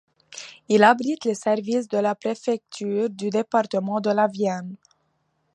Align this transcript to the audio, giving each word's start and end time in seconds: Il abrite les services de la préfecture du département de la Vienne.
Il 0.67 0.81
abrite 0.81 1.25
les 1.25 1.35
services 1.35 1.87
de 1.87 1.99
la 1.99 2.15
préfecture 2.15 3.07
du 3.07 3.29
département 3.29 4.01
de 4.01 4.09
la 4.09 4.25
Vienne. 4.25 4.75